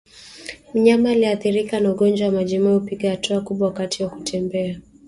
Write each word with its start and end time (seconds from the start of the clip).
Mnyama 0.73 1.09
aliyeathirika 1.09 1.79
na 1.79 1.91
ugonjwa 1.91 2.27
wa 2.27 2.33
mamjimoyo 2.33 2.79
hupiga 2.79 3.09
hatua 3.09 3.41
kubwa 3.41 3.67
wakati 3.67 4.03
wa 4.03 4.09
kutembea 4.09 4.79